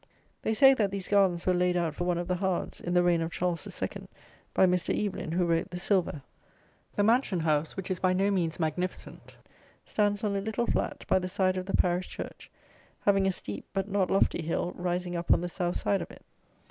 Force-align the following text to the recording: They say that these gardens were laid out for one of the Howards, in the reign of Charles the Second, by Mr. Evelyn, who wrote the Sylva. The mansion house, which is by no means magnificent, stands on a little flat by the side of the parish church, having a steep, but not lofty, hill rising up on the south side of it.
They 0.41 0.55
say 0.55 0.73
that 0.73 0.89
these 0.89 1.07
gardens 1.07 1.45
were 1.45 1.53
laid 1.53 1.77
out 1.77 1.93
for 1.93 2.05
one 2.05 2.17
of 2.17 2.27
the 2.27 2.37
Howards, 2.37 2.81
in 2.81 2.95
the 2.95 3.03
reign 3.03 3.21
of 3.21 3.29
Charles 3.31 3.65
the 3.65 3.69
Second, 3.69 4.07
by 4.51 4.65
Mr. 4.65 4.91
Evelyn, 4.97 5.33
who 5.33 5.45
wrote 5.45 5.69
the 5.69 5.77
Sylva. 5.77 6.23
The 6.95 7.03
mansion 7.03 7.41
house, 7.41 7.77
which 7.77 7.91
is 7.91 7.99
by 7.99 8.11
no 8.11 8.31
means 8.31 8.59
magnificent, 8.59 9.35
stands 9.85 10.23
on 10.23 10.35
a 10.35 10.41
little 10.41 10.65
flat 10.65 11.05
by 11.07 11.19
the 11.19 11.27
side 11.27 11.55
of 11.55 11.67
the 11.67 11.77
parish 11.77 12.07
church, 12.09 12.49
having 13.01 13.27
a 13.27 13.31
steep, 13.31 13.65
but 13.73 13.87
not 13.87 14.09
lofty, 14.09 14.41
hill 14.41 14.73
rising 14.75 15.15
up 15.15 15.31
on 15.31 15.41
the 15.41 15.47
south 15.49 15.75
side 15.75 16.01
of 16.01 16.09
it. 16.09 16.25